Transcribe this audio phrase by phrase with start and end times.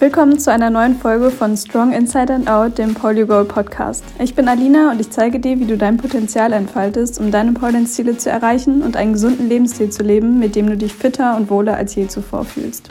[0.00, 4.04] Willkommen zu einer neuen Folge von Strong Inside and Out, dem Polygoal Podcast.
[4.20, 8.16] Ich bin Alina und ich zeige dir, wie du dein Potenzial entfaltest, um deine Pollenziele
[8.16, 11.74] zu erreichen und einen gesunden Lebensstil zu leben, mit dem du dich fitter und wohler
[11.74, 12.88] als je zuvor fühlst.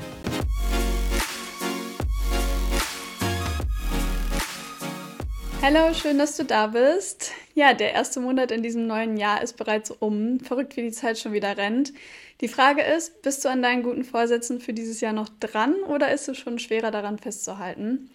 [5.61, 7.31] Hallo, schön, dass du da bist.
[7.57, 10.39] Ja, der erste Monat in diesem neuen Jahr ist bereits um.
[10.41, 11.91] Verrückt, wie die Zeit schon wieder rennt.
[12.39, 16.11] Die Frage ist, bist du an deinen guten Vorsätzen für dieses Jahr noch dran oder
[16.13, 18.11] ist es schon schwerer daran festzuhalten?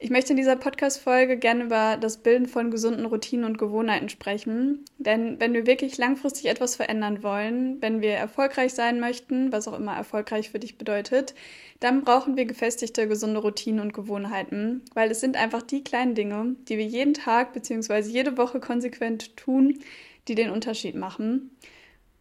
[0.00, 4.84] Ich möchte in dieser Podcast-Folge gerne über das Bilden von gesunden Routinen und Gewohnheiten sprechen.
[4.98, 9.76] Denn wenn wir wirklich langfristig etwas verändern wollen, wenn wir erfolgreich sein möchten, was auch
[9.76, 11.34] immer erfolgreich für dich bedeutet,
[11.80, 16.54] dann brauchen wir gefestigte, gesunde Routinen und Gewohnheiten, weil es sind einfach die kleinen Dinge,
[16.68, 18.08] die wir jeden Tag bzw.
[18.08, 19.80] jede Woche konsequent tun,
[20.28, 21.50] die den Unterschied machen.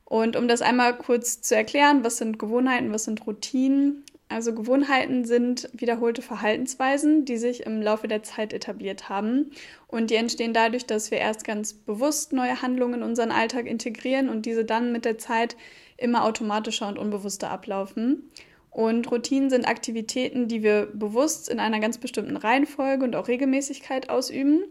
[0.04, 5.24] Und um das einmal kurz zu erklären, was sind Gewohnheiten, was sind Routinen, also Gewohnheiten
[5.24, 9.52] sind wiederholte Verhaltensweisen, die sich im Laufe der Zeit etabliert haben.
[9.88, 14.28] Und die entstehen dadurch, dass wir erst ganz bewusst neue Handlungen in unseren Alltag integrieren
[14.28, 15.56] und diese dann mit der Zeit
[15.96, 18.30] immer automatischer und unbewusster ablaufen.
[18.70, 24.10] Und Routinen sind Aktivitäten, die wir bewusst in einer ganz bestimmten Reihenfolge und auch Regelmäßigkeit
[24.10, 24.66] ausüben.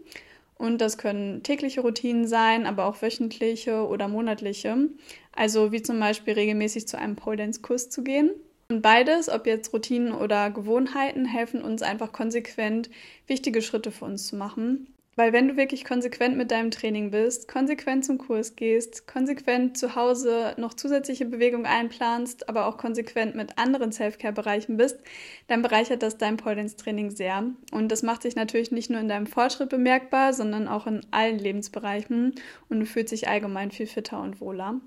[0.55, 4.89] Und das können tägliche Routinen sein, aber auch wöchentliche oder monatliche.
[5.35, 8.31] Also wie zum Beispiel regelmäßig zu einem Pole Dance Kurs zu gehen.
[8.69, 12.89] Und beides, ob jetzt Routinen oder Gewohnheiten, helfen uns einfach konsequent
[13.25, 14.93] wichtige Schritte für uns zu machen.
[15.17, 19.95] Weil wenn du wirklich konsequent mit deinem Training bist, konsequent zum Kurs gehst, konsequent zu
[19.95, 24.99] Hause noch zusätzliche Bewegung einplanst, aber auch konsequent mit anderen Self-Care-Bereichen bist,
[25.47, 27.45] dann bereichert das dein Pole Training sehr.
[27.71, 31.39] Und das macht sich natürlich nicht nur in deinem Fortschritt bemerkbar, sondern auch in allen
[31.39, 32.35] Lebensbereichen
[32.69, 34.81] und du fühlst dich allgemein viel fitter und wohler.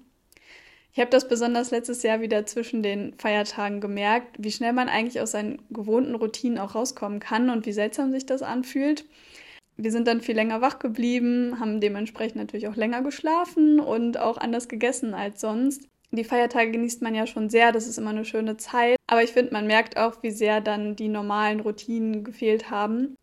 [0.92, 5.20] Ich habe das besonders letztes Jahr wieder zwischen den Feiertagen gemerkt, wie schnell man eigentlich
[5.20, 9.04] aus seinen gewohnten Routinen auch rauskommen kann und wie seltsam sich das anfühlt.
[9.76, 14.36] Wir sind dann viel länger wach geblieben, haben dementsprechend natürlich auch länger geschlafen und auch
[14.36, 15.86] anders gegessen als sonst.
[16.12, 18.96] Die Feiertage genießt man ja schon sehr, das ist immer eine schöne Zeit.
[19.06, 23.14] Aber ich finde, man merkt auch, wie sehr dann die normalen Routinen gefehlt haben.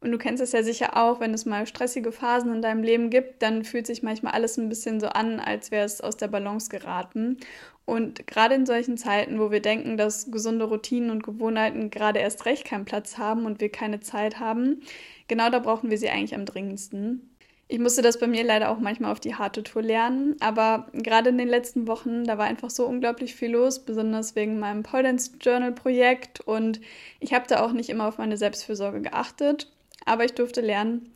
[0.00, 3.10] Und du kennst es ja sicher auch, wenn es mal stressige Phasen in deinem Leben
[3.10, 6.28] gibt, dann fühlt sich manchmal alles ein bisschen so an, als wäre es aus der
[6.28, 7.38] Balance geraten.
[7.86, 12.44] Und gerade in solchen Zeiten, wo wir denken, dass gesunde Routinen und Gewohnheiten gerade erst
[12.44, 14.82] recht keinen Platz haben und wir keine Zeit haben,
[15.28, 17.30] genau da brauchen wir sie eigentlich am dringendsten.
[17.68, 21.30] Ich musste das bei mir leider auch manchmal auf die harte Tour lernen, aber gerade
[21.30, 25.16] in den letzten Wochen, da war einfach so unglaublich viel los, besonders wegen meinem Pole
[25.40, 26.80] Journal Projekt und
[27.18, 29.72] ich habe da auch nicht immer auf meine Selbstfürsorge geachtet
[30.06, 31.12] aber ich durfte lernen,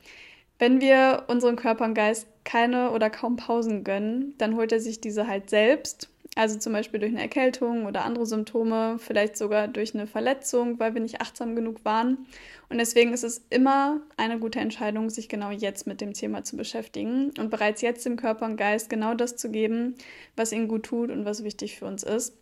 [0.58, 5.00] wenn wir unserem Körper und Geist keine oder kaum Pausen gönnen, dann holt er sich
[5.00, 6.10] diese halt selbst.
[6.36, 10.94] Also zum Beispiel durch eine Erkältung oder andere Symptome, vielleicht sogar durch eine Verletzung, weil
[10.94, 12.26] wir nicht achtsam genug waren.
[12.68, 16.56] Und deswegen ist es immer eine gute Entscheidung, sich genau jetzt mit dem Thema zu
[16.56, 19.96] beschäftigen und bereits jetzt dem Körper und Geist genau das zu geben,
[20.36, 22.36] was ihnen gut tut und was wichtig für uns ist.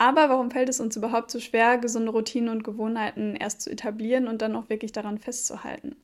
[0.00, 4.28] Aber warum fällt es uns überhaupt so schwer, gesunde Routinen und Gewohnheiten erst zu etablieren
[4.28, 5.94] und dann auch wirklich daran festzuhalten?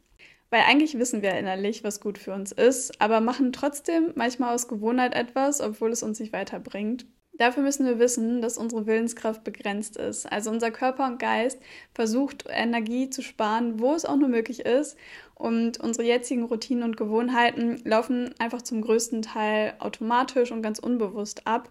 [0.50, 4.68] Weil eigentlich wissen wir innerlich, was gut für uns ist, aber machen trotzdem manchmal aus
[4.68, 7.06] Gewohnheit etwas, obwohl es uns nicht weiterbringt.
[7.38, 10.30] Dafür müssen wir wissen, dass unsere Willenskraft begrenzt ist.
[10.30, 11.58] Also unser Körper und Geist
[11.94, 14.98] versucht Energie zu sparen, wo es auch nur möglich ist.
[15.34, 21.46] Und unsere jetzigen Routinen und Gewohnheiten laufen einfach zum größten Teil automatisch und ganz unbewusst
[21.46, 21.70] ab.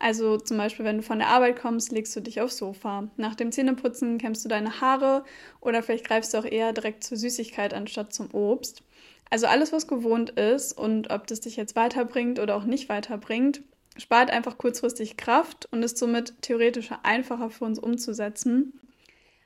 [0.00, 3.08] Also zum Beispiel, wenn du von der Arbeit kommst, legst du dich aufs Sofa.
[3.18, 5.24] Nach dem Zähneputzen kämmst du deine Haare
[5.60, 8.82] oder vielleicht greifst du auch eher direkt zur Süßigkeit anstatt zum Obst.
[9.28, 13.60] Also alles, was gewohnt ist und ob das dich jetzt weiterbringt oder auch nicht weiterbringt,
[13.98, 18.80] spart einfach kurzfristig Kraft und ist somit theoretisch einfacher für uns umzusetzen.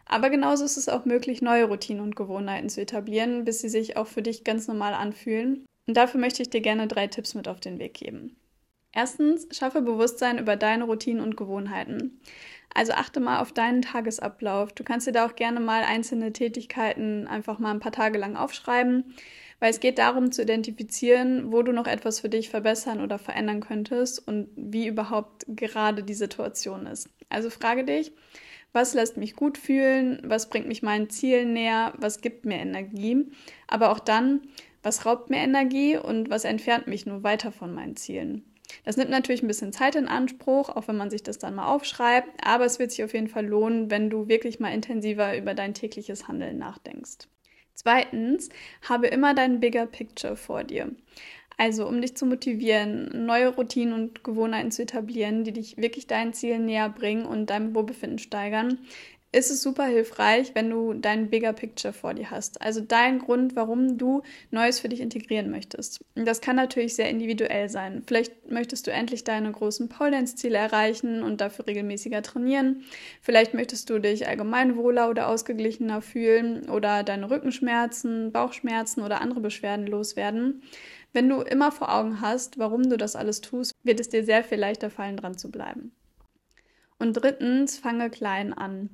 [0.06, 3.96] Aber genauso ist es auch möglich, neue Routinen und Gewohnheiten zu etablieren, bis sie sich
[3.96, 5.66] auch für dich ganz normal anfühlen.
[5.88, 8.36] Und dafür möchte ich dir gerne drei Tipps mit auf den Weg geben.
[8.94, 12.20] Erstens, schaffe Bewusstsein über deine Routinen und Gewohnheiten.
[12.72, 14.72] Also achte mal auf deinen Tagesablauf.
[14.72, 18.36] Du kannst dir da auch gerne mal einzelne Tätigkeiten einfach mal ein paar Tage lang
[18.36, 19.14] aufschreiben,
[19.58, 23.60] weil es geht darum zu identifizieren, wo du noch etwas für dich verbessern oder verändern
[23.60, 27.08] könntest und wie überhaupt gerade die Situation ist.
[27.28, 28.12] Also frage dich,
[28.72, 33.26] was lässt mich gut fühlen, was bringt mich meinen Zielen näher, was gibt mir Energie,
[33.68, 34.42] aber auch dann,
[34.82, 38.44] was raubt mir Energie und was entfernt mich nur weiter von meinen Zielen.
[38.84, 41.66] Das nimmt natürlich ein bisschen Zeit in Anspruch, auch wenn man sich das dann mal
[41.66, 45.54] aufschreibt, aber es wird sich auf jeden Fall lohnen, wenn du wirklich mal intensiver über
[45.54, 47.28] dein tägliches Handeln nachdenkst.
[47.74, 48.48] Zweitens,
[48.88, 50.92] habe immer dein Bigger Picture vor dir.
[51.56, 56.32] Also, um dich zu motivieren, neue Routinen und Gewohnheiten zu etablieren, die dich wirklich deinen
[56.32, 58.78] Zielen näher bringen und dein Wohlbefinden steigern,
[59.34, 62.62] ist es super hilfreich, wenn du dein Bigger Picture vor dir hast.
[62.62, 66.00] Also dein Grund, warum du Neues für dich integrieren möchtest.
[66.14, 68.02] Das kann natürlich sehr individuell sein.
[68.06, 72.84] Vielleicht möchtest du endlich deine großen Pole Ziele erreichen und dafür regelmäßiger trainieren.
[73.20, 79.40] Vielleicht möchtest du dich allgemein wohler oder ausgeglichener fühlen oder deine Rückenschmerzen, Bauchschmerzen oder andere
[79.40, 80.62] Beschwerden loswerden.
[81.12, 84.44] Wenn du immer vor Augen hast, warum du das alles tust, wird es dir sehr
[84.44, 85.92] viel leichter fallen, dran zu bleiben.
[86.98, 88.90] Und drittens, fange klein an.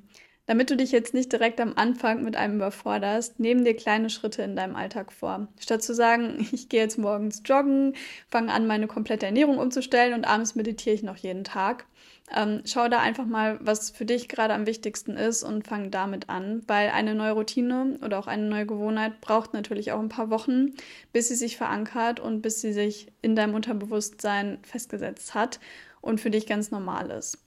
[0.47, 4.41] Damit du dich jetzt nicht direkt am Anfang mit einem überforderst, nehmen dir kleine Schritte
[4.41, 5.47] in deinem Alltag vor.
[5.59, 7.93] Statt zu sagen, ich gehe jetzt morgens joggen,
[8.27, 11.85] fange an, meine komplette Ernährung umzustellen und abends meditiere ich noch jeden Tag.
[12.33, 16.29] Ähm, schau da einfach mal, was für dich gerade am wichtigsten ist und fang damit
[16.29, 20.29] an, weil eine neue Routine oder auch eine neue Gewohnheit braucht natürlich auch ein paar
[20.29, 20.73] Wochen,
[21.11, 25.59] bis sie sich verankert und bis sie sich in deinem Unterbewusstsein festgesetzt hat
[25.99, 27.37] und für dich ganz normal ist.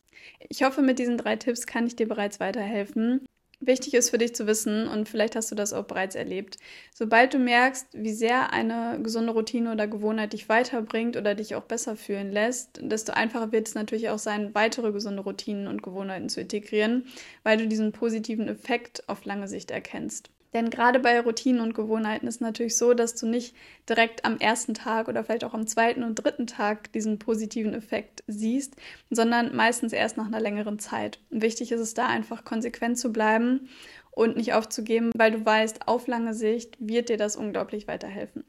[0.48, 3.26] Ich hoffe, mit diesen drei Tipps kann ich dir bereits weiterhelfen.
[3.60, 6.58] Wichtig ist für dich zu wissen, und vielleicht hast du das auch bereits erlebt,
[6.92, 11.62] sobald du merkst, wie sehr eine gesunde Routine oder Gewohnheit dich weiterbringt oder dich auch
[11.62, 16.28] besser fühlen lässt, desto einfacher wird es natürlich auch sein, weitere gesunde Routinen und Gewohnheiten
[16.28, 17.06] zu integrieren,
[17.42, 20.33] weil du diesen positiven Effekt auf lange Sicht erkennst.
[20.54, 23.56] Denn gerade bei Routinen und Gewohnheiten ist es natürlich so, dass du nicht
[23.88, 28.22] direkt am ersten Tag oder vielleicht auch am zweiten und dritten Tag diesen positiven Effekt
[28.28, 28.76] siehst,
[29.10, 31.18] sondern meistens erst nach einer längeren Zeit.
[31.30, 33.68] Und wichtig ist es da einfach konsequent zu bleiben
[34.12, 38.44] und nicht aufzugeben, weil du weißt, auf lange Sicht wird dir das unglaublich weiterhelfen.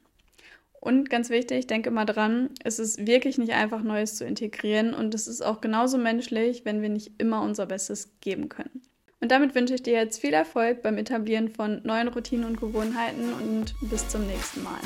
[0.78, 5.16] Und ganz wichtig, denke mal dran, es ist wirklich nicht einfach, Neues zu integrieren und
[5.16, 8.82] es ist auch genauso menschlich, wenn wir nicht immer unser Bestes geben können.
[9.20, 13.32] Und damit wünsche ich dir jetzt viel Erfolg beim Etablieren von neuen Routinen und Gewohnheiten
[13.32, 14.80] und bis zum nächsten Mal.